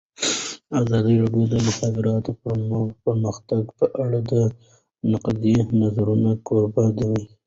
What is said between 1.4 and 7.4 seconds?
د د مخابراتو پرمختګ په اړه د نقدي نظرونو کوربه وه.